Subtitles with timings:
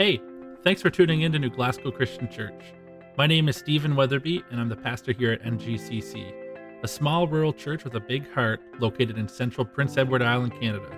[0.00, 0.18] Hey,
[0.64, 2.72] thanks for tuning in to New Glasgow Christian Church.
[3.18, 7.52] My name is Stephen Weatherby, and I'm the pastor here at NGCC, a small rural
[7.52, 10.88] church with a big heart located in central Prince Edward Island, Canada.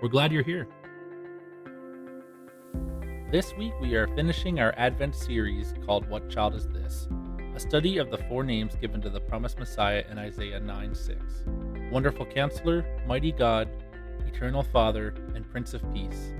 [0.00, 0.66] We're glad you're here.
[3.30, 7.08] This week, we are finishing our Advent series called What Child Is This?
[7.54, 11.44] A study of the four names given to the promised Messiah in Isaiah 9 6
[11.92, 13.68] Wonderful Counselor, Mighty God,
[14.26, 16.32] Eternal Father, and Prince of Peace.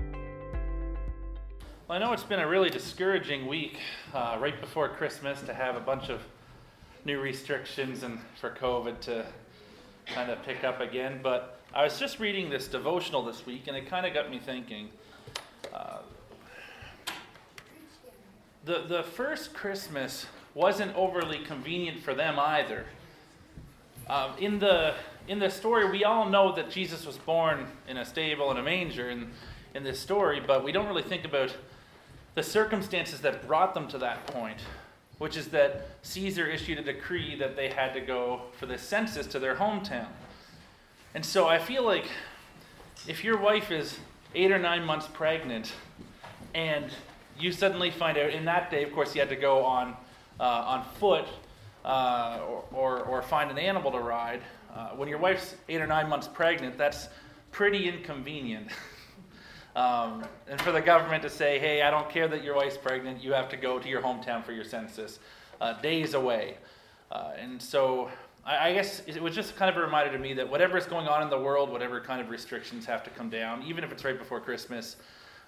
[1.87, 3.79] Well, I know it's been a really discouraging week
[4.13, 6.19] uh, right before Christmas to have a bunch of
[7.05, 9.25] new restrictions and for COVID to
[10.07, 11.21] kind of pick up again.
[11.23, 14.37] But I was just reading this devotional this week, and it kind of got me
[14.37, 14.89] thinking.
[15.73, 15.99] Uh,
[18.65, 22.85] the the first Christmas wasn't overly convenient for them either.
[24.09, 24.93] Uh, in the
[25.29, 28.63] in the story, we all know that Jesus was born in a stable in a
[28.63, 29.31] manger in
[29.73, 31.55] in this story, but we don't really think about
[32.37, 34.59] the circumstances that brought them to that point,
[35.17, 39.25] which is that Caesar issued a decree that they had to go for the census
[39.25, 40.05] to their hometown.
[41.15, 42.05] And so I feel like
[43.07, 43.97] if your wife is
[44.35, 45.73] eight or nine months pregnant
[46.53, 46.91] and
[47.39, 49.95] you suddenly find out in that day, of course, you had to go on,
[50.39, 51.25] uh, on foot
[51.83, 54.41] uh, or, or, or, find an animal to ride.
[54.71, 57.09] Uh, when your wife's eight or nine months pregnant, that's
[57.49, 58.67] pretty inconvenient.
[59.77, 63.23] Um, and for the government to say, hey, I don't care that your wife's pregnant,
[63.23, 65.19] you have to go to your hometown for your census,
[65.61, 66.57] uh, days away.
[67.11, 68.09] Uh, and so
[68.43, 70.87] I, I, guess it was just kind of a reminder to me that whatever is
[70.87, 73.91] going on in the world, whatever kind of restrictions have to come down, even if
[73.91, 74.95] it's right before Christmas,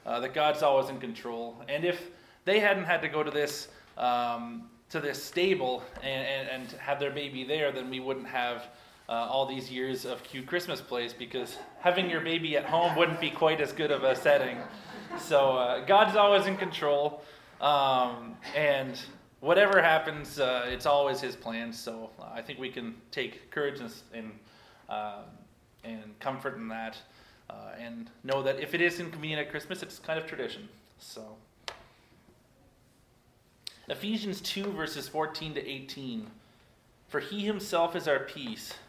[0.06, 1.58] uh, that God's always in control.
[1.68, 2.12] And if
[2.46, 7.00] they hadn't had to go to this, um, to this stable and, and, and have
[7.00, 8.68] their baby there, then we wouldn't have
[9.10, 13.20] uh, all these years of cute Christmas plays because having your baby at home wouldn't
[13.20, 14.58] be quite as good of a setting.
[15.18, 17.24] So uh, God's always in control,
[17.60, 19.02] um, and
[19.40, 21.73] whatever happens, uh, it's always His plan.
[21.73, 24.32] So uh, I think we can take courage and and,
[24.88, 25.22] uh,
[25.83, 26.95] and comfort in that,
[27.50, 30.70] uh, and know that if it is inconvenient at Christmas, it's kind of tradition.
[31.00, 31.36] So.
[33.88, 36.30] Ephesians 2, verses 14 to 18.
[37.08, 38.76] For he himself is our peace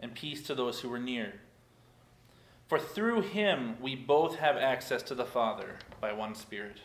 [0.00, 1.34] and peace to those who were near.
[2.68, 6.78] For through him we both have access to the Father by one Spirit.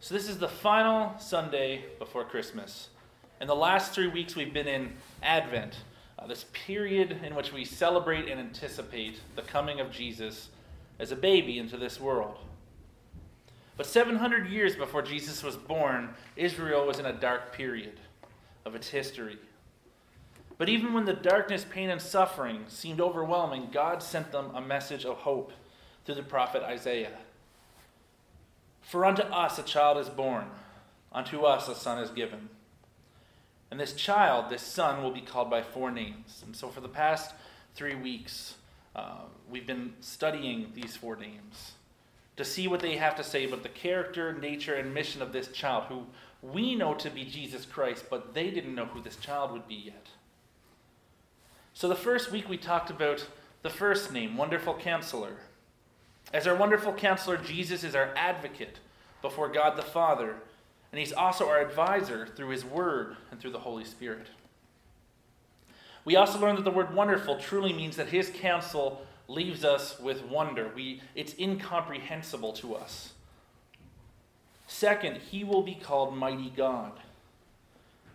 [0.00, 2.90] So, this is the final Sunday before Christmas.
[3.40, 5.76] In the last three weeks, we've been in Advent,
[6.18, 10.50] uh, this period in which we celebrate and anticipate the coming of Jesus
[10.98, 12.36] as a baby into this world.
[13.76, 17.98] But 700 years before Jesus was born, Israel was in a dark period
[18.64, 19.38] of its history.
[20.56, 25.04] But even when the darkness, pain, and suffering seemed overwhelming, God sent them a message
[25.04, 25.52] of hope
[26.04, 27.18] through the prophet Isaiah.
[28.82, 30.46] For unto us a child is born,
[31.12, 32.50] unto us a son is given.
[33.70, 36.42] And this child, this son, will be called by four names.
[36.46, 37.34] And so for the past
[37.74, 38.54] three weeks,
[38.94, 41.72] uh, we've been studying these four names
[42.36, 45.48] to see what they have to say about the character, nature, and mission of this
[45.48, 46.04] child, who
[46.42, 49.74] we know to be Jesus Christ, but they didn't know who this child would be
[49.74, 50.08] yet.
[51.84, 53.26] So, the first week we talked about
[53.60, 55.34] the first name, Wonderful Counselor.
[56.32, 58.78] As our wonderful counselor, Jesus is our advocate
[59.20, 60.36] before God the Father,
[60.90, 64.28] and he's also our advisor through his word and through the Holy Spirit.
[66.06, 70.24] We also learned that the word wonderful truly means that his counsel leaves us with
[70.24, 70.70] wonder.
[70.74, 73.12] We, it's incomprehensible to us.
[74.66, 76.92] Second, he will be called Mighty God.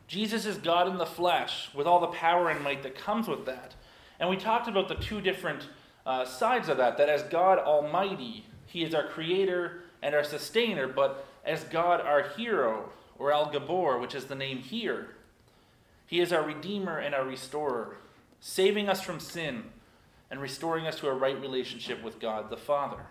[0.09, 3.45] Jesus is God in the flesh with all the power and might that comes with
[3.45, 3.75] that.
[4.19, 5.69] And we talked about the two different
[6.03, 10.87] uh, sides of that that as God Almighty, He is our creator and our sustainer,
[10.87, 12.89] but as God our hero,
[13.19, 15.09] or El Gibbor, which is the name here,
[16.07, 17.97] He is our redeemer and our restorer,
[18.39, 19.65] saving us from sin
[20.31, 23.05] and restoring us to a right relationship with God the Father.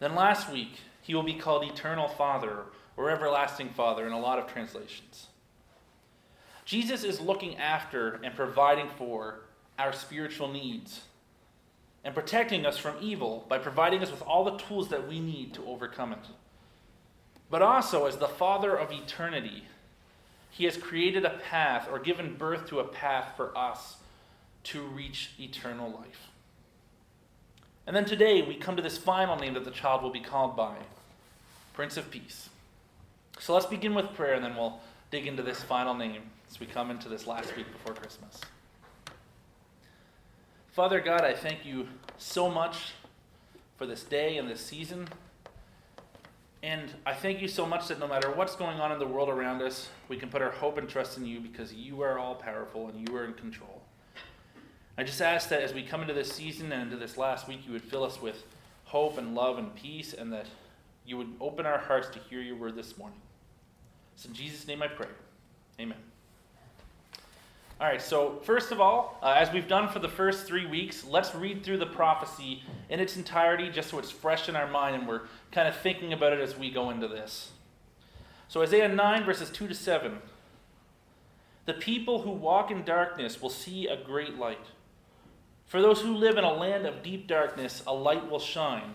[0.00, 2.64] Then last week, He will be called Eternal Father
[2.94, 5.28] or Everlasting Father in a lot of translations.
[6.70, 9.40] Jesus is looking after and providing for
[9.76, 11.00] our spiritual needs
[12.04, 15.52] and protecting us from evil by providing us with all the tools that we need
[15.54, 16.24] to overcome it.
[17.50, 19.64] but also as the Father of eternity.
[20.48, 23.96] He has created a path or given birth to a path for us
[24.62, 26.28] to reach eternal life.
[27.84, 30.54] And then today we come to this final name that the child will be called
[30.56, 30.76] by
[31.72, 32.48] Prince of Peace.
[33.40, 34.78] So let's begin with prayer and then we'll
[35.10, 38.40] dig into this final name as we come into this last week before Christmas.
[40.72, 41.86] Father God, I thank you
[42.18, 42.92] so much
[43.76, 45.08] for this day and this season.
[46.62, 49.28] And I thank you so much that no matter what's going on in the world
[49.28, 52.34] around us, we can put our hope and trust in you because you are all
[52.34, 53.82] powerful and you are in control.
[54.98, 57.60] I just ask that as we come into this season and into this last week,
[57.66, 58.44] you would fill us with
[58.84, 60.46] hope and love and peace, and that
[61.06, 63.20] you would open our hearts to hear your word this morning.
[64.14, 65.06] It's in Jesus' name I pray.
[65.78, 66.09] Amen.
[67.80, 71.02] All right, so first of all, uh, as we've done for the first three weeks,
[71.02, 74.96] let's read through the prophecy in its entirety just so it's fresh in our mind
[74.96, 77.52] and we're kind of thinking about it as we go into this.
[78.48, 80.18] So, Isaiah 9, verses 2 to 7.
[81.64, 84.66] The people who walk in darkness will see a great light.
[85.64, 88.94] For those who live in a land of deep darkness, a light will shine.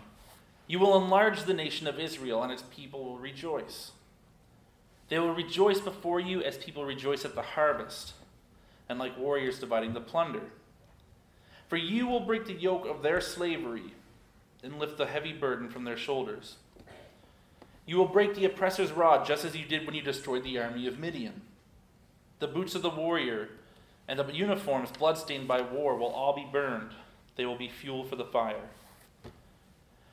[0.68, 3.94] You will enlarge the nation of Israel, and its people will rejoice.
[5.10, 8.14] They will rejoice before you as people rejoice at the harvest,
[8.90, 10.52] and like warriors dividing the plunder.
[11.68, 13.94] For you will break the yoke of their slavery
[14.64, 16.58] and lift the heavy burden from their shoulders.
[17.86, 20.88] You will break the oppressor's rod, just as you did when you destroyed the army
[20.88, 21.42] of Midian.
[22.40, 23.50] The boots of the warrior
[24.08, 26.92] and the uniforms bloodstained by war will all be burned.
[27.36, 28.70] They will be fuel for the fire.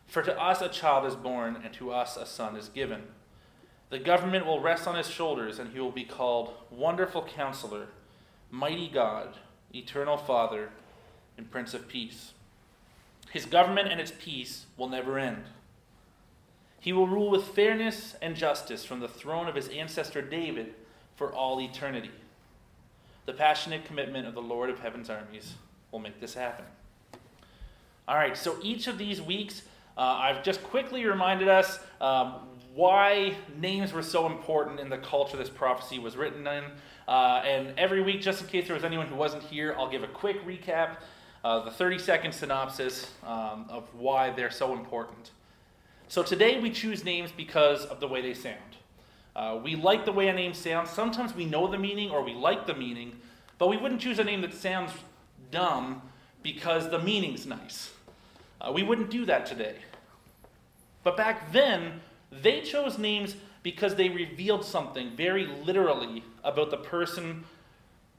[0.06, 3.02] For to us a child is born, and to us a son is given.
[3.88, 7.88] The government will rest on his shoulders, and he will be called Wonderful Counselor,
[8.54, 9.38] Mighty God,
[9.74, 10.68] Eternal Father,
[11.38, 12.32] and Prince of Peace.
[13.30, 15.44] His government and its peace will never end.
[16.78, 20.74] He will rule with fairness and justice from the throne of his ancestor David
[21.16, 22.10] for all eternity.
[23.24, 25.54] The passionate commitment of the Lord of Heaven's armies
[25.90, 26.66] will make this happen.
[28.06, 29.62] All right, so each of these weeks,
[29.96, 32.34] uh, I've just quickly reminded us um,
[32.74, 36.64] why names were so important in the culture this prophecy was written in.
[37.06, 40.02] Uh, and every week, just in case there was anyone who wasn't here, I'll give
[40.02, 40.96] a quick recap,
[41.44, 45.32] uh, the 30 second synopsis um, of why they're so important.
[46.08, 48.56] So today we choose names because of the way they sound.
[49.34, 50.90] Uh, we like the way a name sounds.
[50.90, 53.16] Sometimes we know the meaning or we like the meaning,
[53.58, 54.92] but we wouldn't choose a name that sounds
[55.50, 56.02] dumb
[56.42, 57.92] because the meaning's nice.
[58.62, 59.74] Uh, we wouldn't do that today.
[61.02, 62.00] But back then,
[62.30, 67.44] they chose names because they revealed something very literally about the person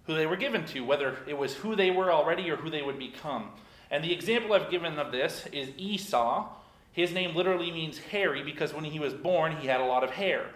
[0.06, 2.81] who they were given to, whether it was who they were already or who they
[2.81, 3.50] would become.
[3.90, 6.50] And the example I've given of this is Esau.
[6.92, 10.12] His name literally means hairy because when he was born, he had a lot of
[10.12, 10.48] hair.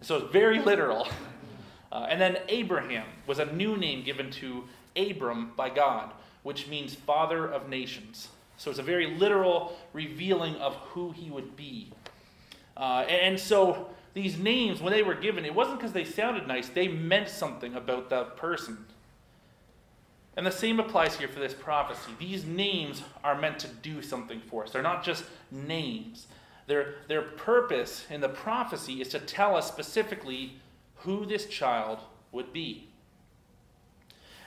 [0.00, 1.06] So it's very literal.
[1.90, 4.64] Uh, and then Abraham was a new name given to
[4.94, 6.10] Abram by God,
[6.42, 8.28] which means father of nations.
[8.58, 11.92] So it's a very literal revealing of who he would be.
[12.76, 16.68] Uh, and so these names, when they were given, it wasn't because they sounded nice,
[16.68, 18.84] they meant something about that person.
[20.36, 22.12] And the same applies here for this prophecy.
[22.18, 26.26] These names are meant to do something for us, they're not just names.
[26.66, 30.56] Their, their purpose in the prophecy is to tell us specifically
[30.96, 32.00] who this child
[32.30, 32.88] would be.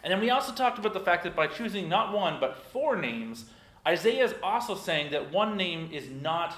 [0.04, 2.96] And then we also talked about the fact that by choosing not one, but four
[2.96, 3.46] names,
[3.88, 6.56] Isaiah is also saying that one name is not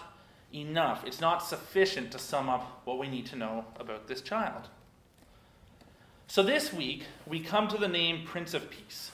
[0.54, 1.06] enough.
[1.06, 4.68] It's not sufficient to sum up what we need to know about this child.
[6.28, 9.12] So this week, we come to the name Prince of Peace.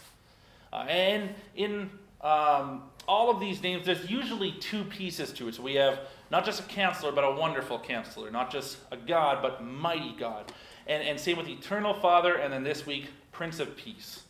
[0.72, 1.90] Uh, and in
[2.22, 5.56] um, all of these names, there's usually two pieces to it.
[5.56, 6.00] So we have
[6.32, 8.30] not just a counselor, but a wonderful counselor.
[8.32, 10.52] Not just a God, but mighty God.
[10.88, 14.24] And, and same with eternal Father, and then this week, Prince of Peace.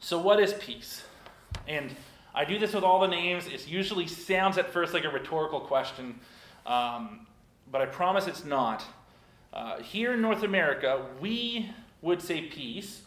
[0.00, 1.02] So, what is peace?
[1.66, 1.94] And
[2.36, 3.46] I do this with all the names.
[3.46, 6.20] It usually sounds at first like a rhetorical question,
[6.66, 7.26] um,
[7.72, 8.84] but I promise it's not.
[9.54, 11.70] Uh, here in North America, we
[12.02, 13.00] would say peace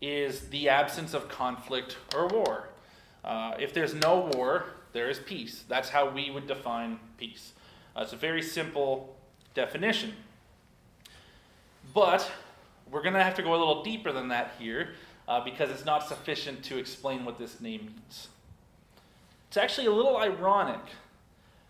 [0.00, 2.68] is the absence of conflict or war.
[3.24, 5.64] Uh, if there's no war, there is peace.
[5.66, 7.54] That's how we would define peace.
[7.96, 9.16] Uh, it's a very simple
[9.54, 10.12] definition.
[11.92, 12.30] But
[12.92, 14.90] we're going to have to go a little deeper than that here
[15.26, 18.28] uh, because it's not sufficient to explain what this name means.
[19.52, 20.80] It's actually a little ironic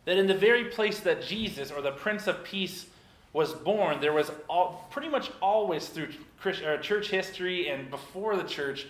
[0.04, 2.86] that in the very place that Jesus, or the Prince of Peace,
[3.32, 6.10] was born, there was all, pretty much always through
[6.40, 8.86] church history and before the church,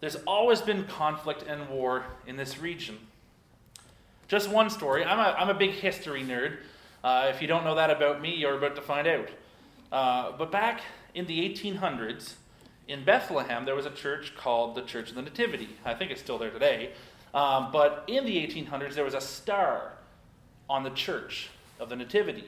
[0.00, 2.98] there's always been conflict and war in this region.
[4.26, 5.04] Just one story.
[5.04, 6.56] I'm a, I'm a big history nerd.
[7.04, 9.28] Uh, if you don't know that about me, you're about to find out.
[9.92, 10.80] Uh, but back
[11.14, 12.32] in the 1800s,
[12.88, 15.68] in Bethlehem, there was a church called the Church of the Nativity.
[15.84, 16.90] I think it's still there today.
[17.34, 19.92] Um, but in the 1800s, there was a star
[20.70, 21.50] on the church
[21.80, 22.44] of the Nativity.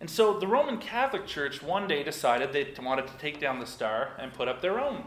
[0.00, 3.66] And so the Roman Catholic Church one day decided they wanted to take down the
[3.66, 5.04] star and put up their own.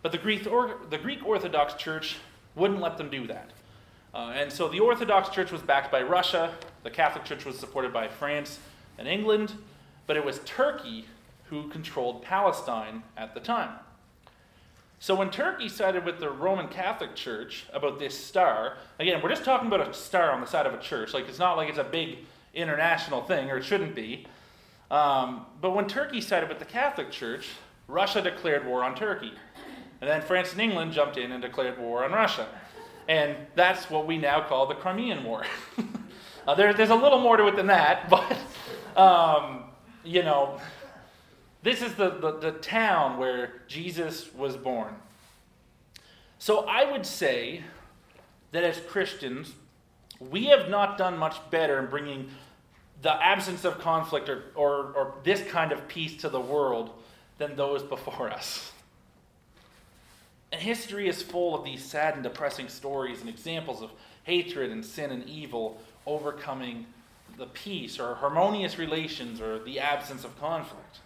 [0.00, 2.16] But the Greek, or, the Greek Orthodox Church
[2.54, 3.50] wouldn't let them do that.
[4.14, 7.92] Uh, and so the Orthodox Church was backed by Russia, the Catholic Church was supported
[7.92, 8.60] by France
[8.96, 9.54] and England,
[10.06, 11.06] but it was Turkey
[11.46, 13.70] who controlled Palestine at the time.
[15.04, 19.44] So when Turkey sided with the Roman Catholic Church about this star, again, we're just
[19.44, 21.12] talking about a star on the side of a church.
[21.12, 22.20] Like it's not like it's a big
[22.54, 24.26] international thing, or it shouldn't be.
[24.90, 27.50] Um, but when Turkey sided with the Catholic Church,
[27.86, 29.34] Russia declared war on Turkey.
[30.00, 32.48] And then France and England jumped in and declared war on Russia.
[33.06, 35.44] And that's what we now call the Crimean War.
[36.48, 38.08] uh, there, there's a little more to it than that,
[38.96, 39.64] but, um,
[40.02, 40.58] you know,
[41.64, 44.94] this is the, the, the town where Jesus was born.
[46.38, 47.62] So I would say
[48.52, 49.54] that as Christians,
[50.20, 52.28] we have not done much better in bringing
[53.00, 56.90] the absence of conflict or, or, or this kind of peace to the world
[57.38, 58.70] than those before us.
[60.52, 63.90] And history is full of these sad and depressing stories and examples of
[64.24, 66.84] hatred and sin and evil overcoming
[67.38, 70.98] the peace or harmonious relations or the absence of conflict.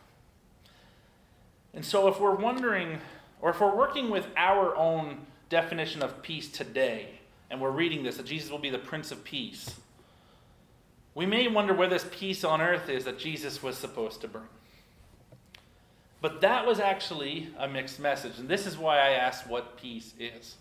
[1.75, 2.99] And so, if we're wondering,
[3.41, 7.21] or if we're working with our own definition of peace today,
[7.51, 9.75] and we're reading this, that Jesus will be the Prince of Peace,
[11.15, 14.45] we may wonder where this peace on earth is that Jesus was supposed to bring.
[16.21, 20.15] But that was actually a mixed message, and this is why I asked what peace
[20.19, 20.57] is.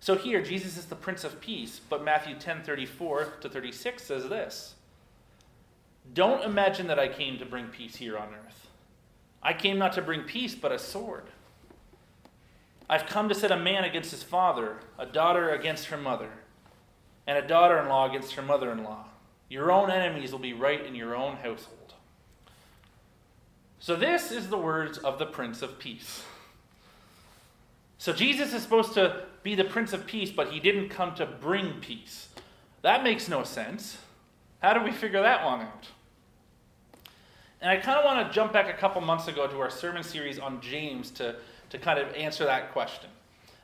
[0.00, 4.28] So here, Jesus is the Prince of Peace, but Matthew 10 34 to 36 says
[4.28, 4.74] this
[6.12, 8.59] Don't imagine that I came to bring peace here on earth.
[9.42, 11.24] I came not to bring peace, but a sword.
[12.88, 16.30] I've come to set a man against his father, a daughter against her mother,
[17.26, 19.04] and a daughter in law against her mother in law.
[19.48, 21.94] Your own enemies will be right in your own household.
[23.78, 26.22] So, this is the words of the Prince of Peace.
[27.96, 31.24] So, Jesus is supposed to be the Prince of Peace, but he didn't come to
[31.24, 32.28] bring peace.
[32.82, 33.98] That makes no sense.
[34.60, 35.86] How do we figure that one out?
[37.60, 40.02] And I kind of want to jump back a couple months ago to our sermon
[40.02, 41.36] series on James to,
[41.68, 43.10] to kind of answer that question.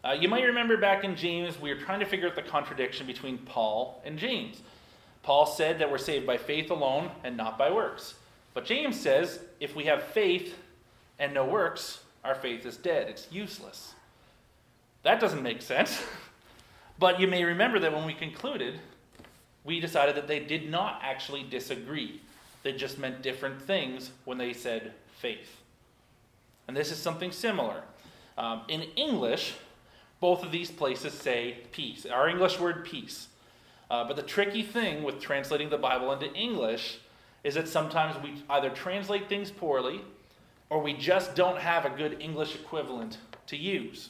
[0.04, 3.06] Uh, you might remember back in James, we were trying to figure out the contradiction
[3.06, 4.60] between Paul and James.
[5.22, 8.14] Paul said that we're saved by faith alone and not by works.
[8.52, 10.54] But James says if we have faith
[11.18, 13.08] and no works, our faith is dead.
[13.08, 13.94] It's useless.
[15.04, 16.02] That doesn't make sense.
[16.98, 18.78] but you may remember that when we concluded,
[19.64, 22.20] we decided that they did not actually disagree.
[22.66, 25.60] They just meant different things when they said faith.
[26.66, 27.84] And this is something similar.
[28.36, 29.54] Um, in English,
[30.18, 33.28] both of these places say peace, our English word peace.
[33.88, 36.98] Uh, but the tricky thing with translating the Bible into English
[37.44, 40.00] is that sometimes we either translate things poorly
[40.68, 44.08] or we just don't have a good English equivalent to use.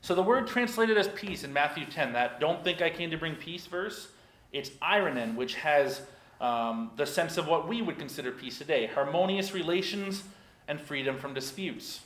[0.00, 3.18] So the word translated as peace in Matthew 10, that don't think I came to
[3.18, 4.10] bring peace verse,
[4.52, 6.02] it's eirene, which has
[6.40, 10.24] um, the sense of what we would consider peace today harmonious relations
[10.68, 12.00] and freedom from disputes,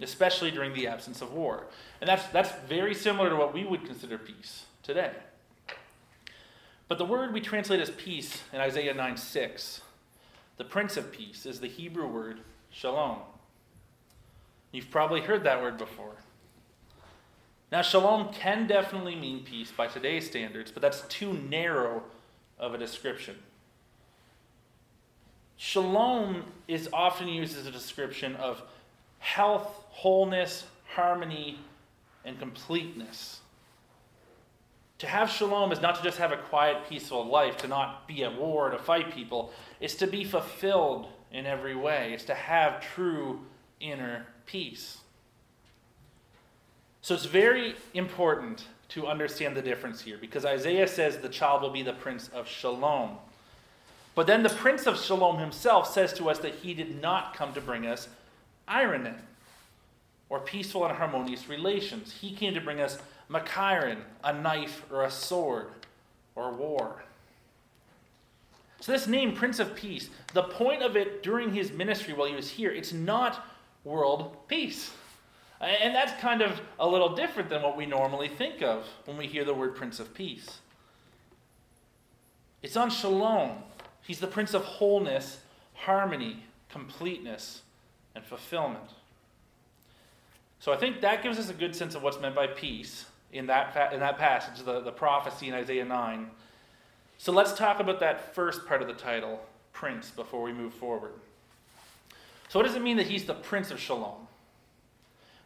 [0.00, 1.66] especially during the absence of war.
[2.00, 5.12] And that's, that's very similar to what we would consider peace today.
[6.88, 9.80] But the word we translate as peace in Isaiah 9 6,
[10.56, 13.18] the Prince of Peace, is the Hebrew word shalom.
[14.72, 16.16] You've probably heard that word before.
[17.70, 22.02] Now, shalom can definitely mean peace by today's standards, but that's too narrow
[22.58, 23.36] of a description.
[25.62, 28.62] Shalom is often used as a description of
[29.18, 30.64] health, wholeness,
[30.94, 31.58] harmony,
[32.24, 33.40] and completeness.
[35.00, 38.24] To have shalom is not to just have a quiet, peaceful life, to not be
[38.24, 39.52] at war, to fight people.
[39.80, 42.14] It's to be fulfilled in every way.
[42.14, 43.40] It's to have true
[43.80, 44.96] inner peace.
[47.02, 51.70] So it's very important to understand the difference here because Isaiah says the child will
[51.70, 53.18] be the prince of shalom.
[54.14, 57.52] But then the prince of shalom himself says to us that he did not come
[57.54, 58.08] to bring us
[58.68, 59.14] eirene,
[60.28, 62.12] or peaceful and harmonious relations.
[62.20, 62.98] He came to bring us
[63.28, 65.68] machairan, a knife or a sword
[66.34, 67.04] or war.
[68.80, 72.34] So, this name, Prince of Peace, the point of it during his ministry while he
[72.34, 73.44] was here, it's not
[73.84, 74.92] world peace.
[75.60, 79.26] And that's kind of a little different than what we normally think of when we
[79.26, 80.60] hear the word Prince of Peace.
[82.62, 83.50] It's on shalom.
[84.02, 85.40] He's the Prince of wholeness,
[85.74, 87.62] harmony, completeness,
[88.14, 88.90] and fulfillment.
[90.58, 93.46] So I think that gives us a good sense of what's meant by peace in
[93.46, 96.30] that, fa- in that passage, the, the prophecy in Isaiah 9.
[97.18, 99.40] So let's talk about that first part of the title,
[99.72, 101.12] Prince, before we move forward.
[102.48, 104.26] So, what does it mean that he's the Prince of Shalom?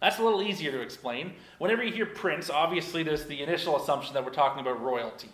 [0.01, 1.35] That's a little easier to explain.
[1.59, 5.31] Whenever you hear Prince, obviously there's the initial assumption that we're talking about royalty.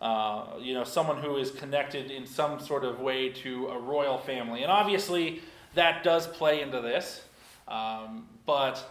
[0.00, 4.16] Uh, you know, someone who is connected in some sort of way to a royal
[4.16, 4.62] family.
[4.62, 5.42] And obviously
[5.74, 7.22] that does play into this,
[7.68, 8.82] um, but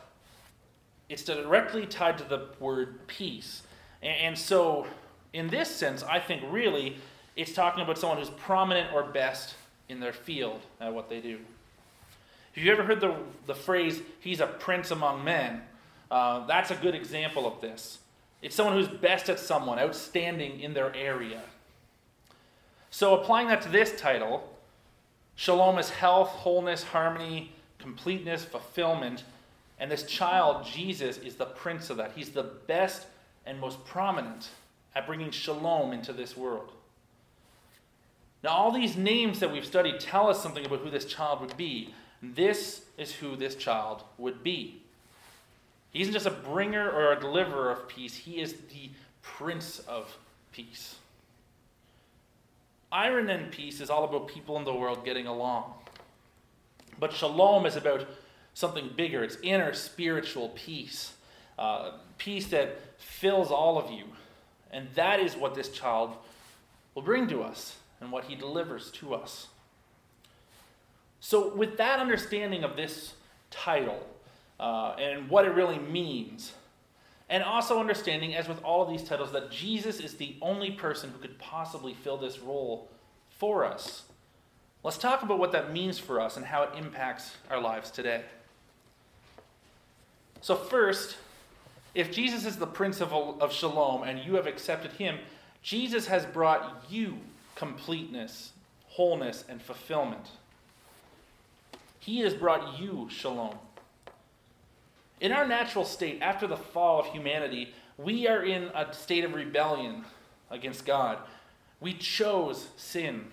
[1.09, 3.63] it's directly tied to the word peace.
[4.03, 4.85] And, and so,
[5.33, 6.97] in this sense, I think really
[7.35, 9.55] it's talking about someone who's prominent or best
[9.89, 11.39] in their field at what they do.
[12.53, 13.15] Have you ever heard the,
[13.47, 15.61] the phrase, he's a prince among men?
[16.11, 17.99] Uh, that's a good example of this.
[18.41, 21.41] It's someone who's best at someone, outstanding in their area.
[22.89, 24.57] So, applying that to this title,
[25.35, 29.23] shalom is health, wholeness, harmony, completeness, fulfillment.
[29.79, 32.13] And this child, Jesus, is the prince of that.
[32.15, 33.07] He's the best
[33.45, 34.49] and most prominent
[34.95, 36.71] at bringing shalom into this world.
[38.43, 41.57] Now, all these names that we've studied tell us something about who this child would
[41.57, 41.93] be.
[42.21, 44.81] This is who this child would be.
[45.91, 48.89] He isn't just a bringer or a deliverer of peace, he is the
[49.21, 50.17] Prince of
[50.51, 50.95] Peace.
[52.91, 55.73] Eirene peace is all about people in the world getting along.
[56.99, 58.07] But shalom is about
[58.53, 59.23] something bigger.
[59.23, 61.13] It's inner spiritual peace,
[61.57, 64.05] uh, peace that fills all of you.
[64.71, 66.15] And that is what this child
[66.95, 69.47] will bring to us and what he delivers to us.
[71.19, 73.13] So, with that understanding of this
[73.51, 74.05] title
[74.59, 76.53] uh, and what it really means,
[77.29, 81.11] and also understanding, as with all of these titles, that Jesus is the only person
[81.11, 82.89] who could possibly fill this role
[83.37, 84.03] for us,
[84.83, 88.23] let's talk about what that means for us and how it impacts our lives today.
[90.41, 91.17] So, first,
[91.95, 95.19] if Jesus is the Prince of, of Shalom and you have accepted him,
[95.61, 97.17] Jesus has brought you
[97.55, 98.51] completeness,
[98.87, 100.31] wholeness, and fulfillment.
[101.99, 103.55] He has brought you shalom.
[105.19, 109.33] In our natural state, after the fall of humanity, we are in a state of
[109.33, 110.05] rebellion
[110.49, 111.17] against God.
[111.81, 113.25] We chose sin.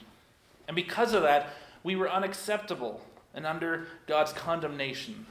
[0.66, 1.50] And because of that,
[1.84, 3.00] we were unacceptable
[3.34, 5.26] and under God's condemnation.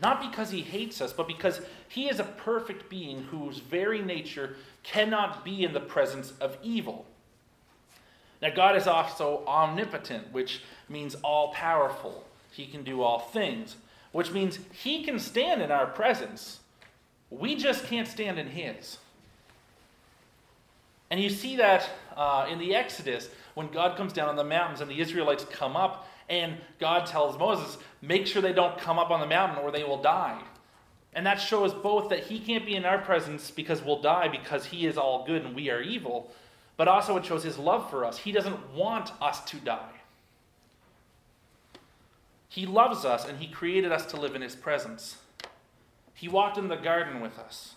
[0.00, 4.56] Not because he hates us, but because he is a perfect being whose very nature
[4.82, 7.06] cannot be in the presence of evil.
[8.42, 12.24] Now, God is also omnipotent, which means all powerful.
[12.52, 13.76] He can do all things,
[14.16, 16.60] which means He can stand in our presence.
[17.28, 18.96] We just can't stand in His.
[21.10, 24.80] And you see that uh, in the Exodus when God comes down on the mountains
[24.80, 29.10] and the Israelites come up, and God tells Moses, make sure they don't come up
[29.10, 30.40] on the mountain or they will die.
[31.12, 34.64] And that shows both that He can't be in our presence because we'll die because
[34.64, 36.32] He is all good and we are evil,
[36.78, 38.16] but also it shows His love for us.
[38.16, 39.95] He doesn't want us to die.
[42.56, 45.18] He loves us and He created us to live in His presence.
[46.14, 47.74] He walked in the garden with us.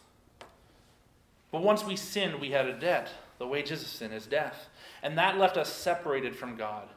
[1.52, 3.10] But once we sinned, we had a debt.
[3.39, 4.70] The wages of sin is death.
[5.04, 6.88] And that left us separated from God.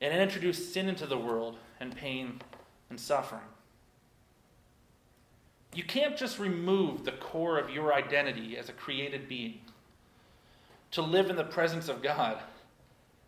[0.00, 2.42] And it introduced sin into the world and pain
[2.90, 3.42] and suffering.
[5.74, 9.62] You can't just remove the core of your identity as a created being
[10.92, 12.38] to live in the presence of God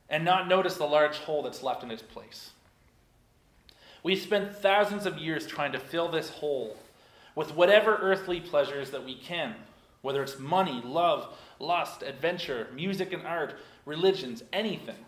[0.08, 2.52] and not notice the large hole that's left in its place.
[4.02, 6.76] We've spent thousands of years trying to fill this hole
[7.34, 9.54] with whatever earthly pleasures that we can
[10.02, 13.54] whether it's money, love, lust, adventure, music and art,
[13.86, 15.06] religions, anything.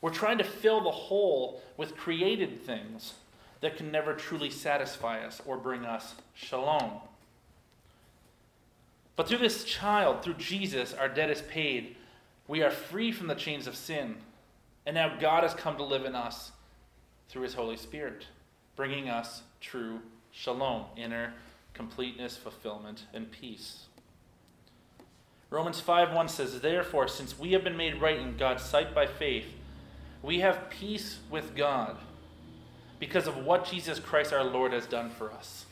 [0.00, 3.14] We're trying to fill the hole with created things
[3.60, 7.00] that can never truly satisfy us or bring us shalom.
[9.16, 11.96] But through this child, through Jesus, our debt is paid.
[12.48, 14.16] We are free from the chains of sin.
[14.84, 16.50] And now God has come to live in us
[17.28, 18.26] through his Holy Spirit,
[18.76, 20.00] bringing us true
[20.32, 21.32] shalom, inner
[21.74, 23.86] completeness, fulfillment, and peace.
[25.50, 29.46] Romans 5:1 says, Therefore, since we have been made right in God's sight by faith,
[30.22, 31.98] we have peace with God
[32.98, 35.66] because of what Jesus Christ our Lord has done for us.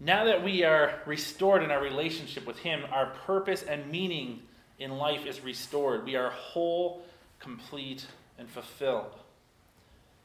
[0.00, 4.42] Now that we are restored in our relationship with Him, our purpose and meaning
[4.78, 6.04] in life is restored.
[6.04, 7.02] We are whole,
[7.38, 8.06] complete,
[8.38, 9.14] and fulfilled.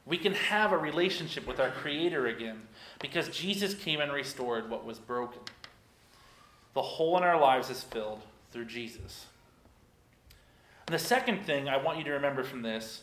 [0.06, 2.62] We can have a relationship with our Creator again
[2.98, 5.40] because Jesus came and restored what was broken.
[6.74, 9.26] The hole in our lives is filled through Jesus.
[10.86, 13.02] And the second thing I want you to remember from this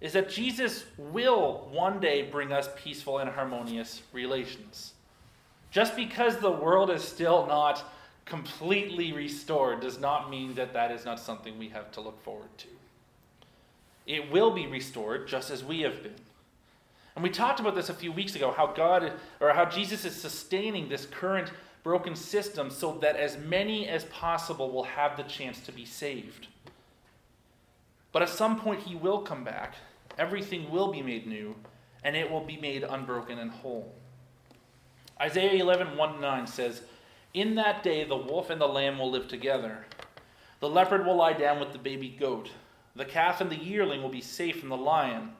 [0.00, 4.94] is that Jesus will one day bring us peaceful and harmonious relations.
[5.70, 7.84] Just because the world is still not
[8.24, 12.48] completely restored does not mean that that is not something we have to look forward
[12.58, 12.68] to.
[14.06, 16.14] It will be restored just as we have been.
[17.14, 20.14] And we talked about this a few weeks ago how God or how Jesus is
[20.14, 21.50] sustaining this current
[21.82, 26.46] broken system so that as many as possible will have the chance to be saved.
[28.12, 29.74] But at some point he will come back.
[30.18, 31.54] Everything will be made new
[32.04, 33.92] and it will be made unbroken and whole.
[35.20, 36.82] Isaiah 11, 1 9 says,
[37.34, 39.86] In that day the wolf and the lamb will live together.
[40.60, 42.50] The leopard will lie down with the baby goat.
[42.94, 45.32] The calf and the yearling will be safe from the lion,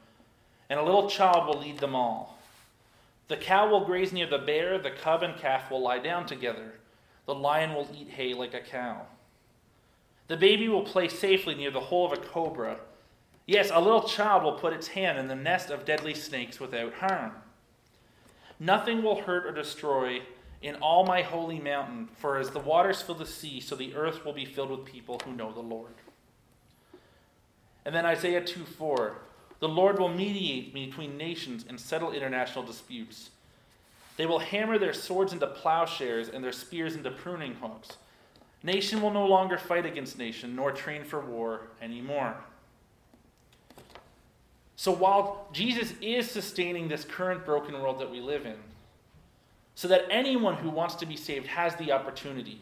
[0.71, 2.39] and a little child will lead them all.
[3.29, 6.75] The cow will graze near the bear, the cub and calf will lie down together.
[7.27, 9.07] The lion will eat hay like a cow.
[10.29, 12.79] The baby will play safely near the hole of a cobra.
[13.47, 16.95] Yes, a little child will put its hand in the nest of deadly snakes without
[16.95, 17.33] harm.
[18.59, 20.23] Nothing will hurt or destroy
[20.63, 24.25] in all my holy mountain, for as the waters fill the sea, so the earth
[24.25, 25.95] will be filled with people who know the Lord.
[27.85, 29.17] And then Isaiah 2 4
[29.61, 33.31] The Lord will mediate between nations and settle international disputes.
[34.17, 37.97] They will hammer their swords into plowshares and their spears into pruning hooks.
[38.63, 42.37] Nation will no longer fight against nation, nor train for war anymore.
[44.77, 48.57] So while Jesus is sustaining this current broken world that we live in,
[49.75, 52.61] so that anyone who wants to be saved has the opportunity,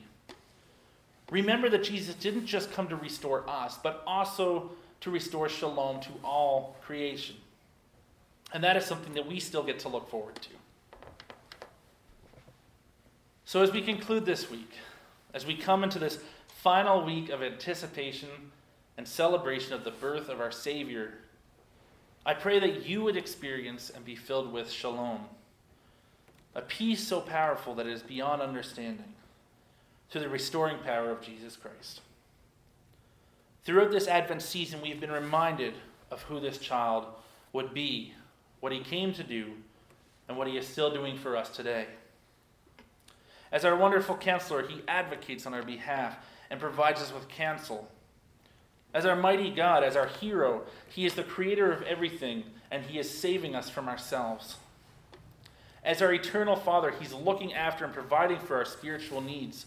[1.30, 6.10] remember that Jesus didn't just come to restore us, but also to restore shalom to
[6.22, 7.36] all creation.
[8.52, 10.50] And that is something that we still get to look forward to.
[13.44, 14.72] So, as we conclude this week,
[15.34, 16.18] as we come into this
[16.62, 18.28] final week of anticipation
[18.96, 21.14] and celebration of the birth of our Savior,
[22.24, 25.20] I pray that you would experience and be filled with shalom,
[26.54, 29.14] a peace so powerful that it is beyond understanding,
[30.10, 32.02] through the restoring power of Jesus Christ.
[33.64, 35.74] Throughout this Advent season, we've been reminded
[36.10, 37.06] of who this child
[37.52, 38.14] would be,
[38.60, 39.52] what he came to do,
[40.28, 41.86] and what he is still doing for us today.
[43.52, 46.16] As our wonderful counselor, he advocates on our behalf
[46.50, 47.88] and provides us with counsel.
[48.94, 52.98] As our mighty God, as our hero, he is the creator of everything, and he
[52.98, 54.56] is saving us from ourselves.
[55.84, 59.66] As our eternal Father, he's looking after and providing for our spiritual needs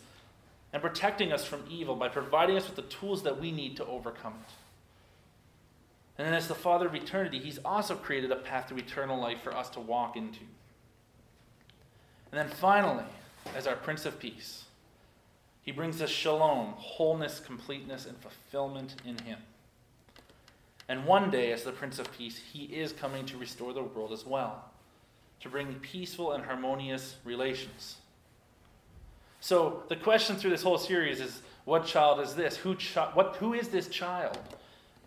[0.73, 3.85] and protecting us from evil by providing us with the tools that we need to
[3.85, 4.53] overcome it.
[6.17, 9.41] And then, as the Father of eternity, He's also created a path to eternal life
[9.43, 10.41] for us to walk into.
[12.31, 13.05] And then finally,
[13.55, 14.65] as our Prince of Peace,
[15.61, 19.39] He brings us shalom, wholeness, completeness, and fulfillment in Him.
[20.89, 24.11] And one day, as the Prince of Peace, He is coming to restore the world
[24.11, 24.65] as well,
[25.41, 27.97] to bring peaceful and harmonious relations.
[29.43, 32.55] So the question through this whole series is what child is this?
[32.55, 32.77] Who,
[33.13, 34.39] what, who is this child?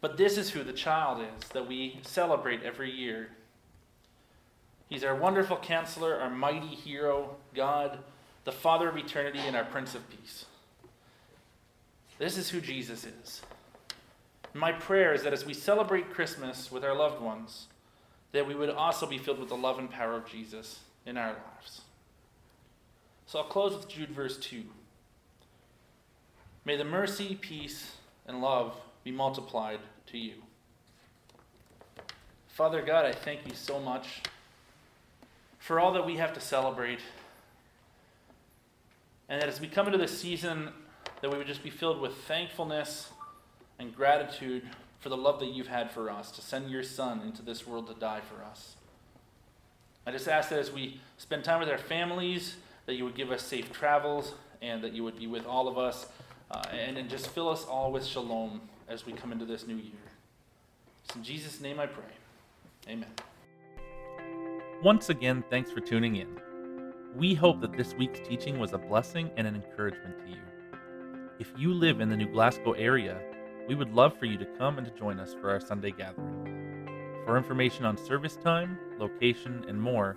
[0.02, 3.30] But this is who the child is that we celebrate every year.
[4.90, 7.98] He's our wonderful counselor, our mighty hero, God,
[8.44, 10.44] the Father of eternity, and our Prince of Peace.
[12.18, 13.40] This is who Jesus is.
[14.52, 17.68] My prayer is that as we celebrate Christmas with our loved ones,
[18.32, 21.30] that we would also be filled with the love and power of Jesus in our
[21.30, 21.80] lives.
[23.26, 24.62] So I'll close with Jude verse 2.
[26.64, 30.34] May the mercy, peace, and love be multiplied to you.
[32.48, 34.22] Father God, I thank you so much
[35.58, 37.00] for all that we have to celebrate.
[39.28, 40.70] And that as we come into this season,
[41.20, 43.10] that we would just be filled with thankfulness
[43.78, 44.62] and gratitude
[45.00, 47.88] for the love that you've had for us, to send your Son into this world
[47.88, 48.76] to die for us.
[50.06, 53.30] I just ask that as we spend time with our families, that you would give
[53.30, 56.06] us safe travels, and that you would be with all of us,
[56.50, 59.74] uh, and, and just fill us all with shalom as we come into this new
[59.74, 59.92] year.
[61.04, 62.04] It's in Jesus' name I pray.
[62.88, 63.10] Amen.
[64.82, 66.28] Once again, thanks for tuning in.
[67.16, 70.40] We hope that this week's teaching was a blessing and an encouragement to you.
[71.38, 73.20] If you live in the New Glasgow area,
[73.68, 76.86] we would love for you to come and to join us for our Sunday gathering.
[77.24, 80.16] For information on service time, location, and more,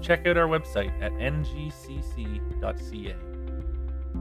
[0.00, 3.16] check out our website at ngcc.ca.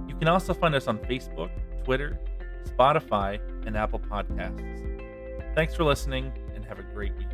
[0.08, 1.50] You can also find us on Facebook,
[1.84, 2.20] Twitter,
[2.66, 5.56] Spotify, and Apple Podcasts.
[5.56, 7.28] Thanks for listening and have a great week.